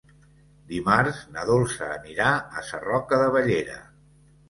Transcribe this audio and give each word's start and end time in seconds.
Dimarts 0.71 1.19
na 1.35 1.45
Dolça 1.51 1.91
anirà 1.99 2.33
a 2.63 2.67
Sarroca 2.73 3.25
de 3.25 3.33
Bellera. 3.39 3.81